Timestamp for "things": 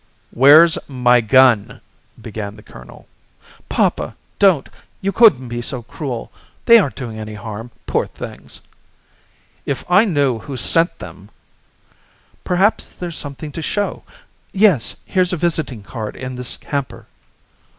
8.07-8.61